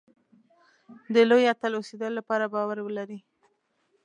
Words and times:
د 1.13 1.15
لوی 1.29 1.43
اتل 1.53 1.73
اوسېدلو 1.75 2.17
لپاره 2.19 2.45
باور 2.53 2.77
ولرئ. 2.81 3.19